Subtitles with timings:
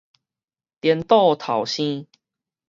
[0.81, 2.07] 顛倒頭生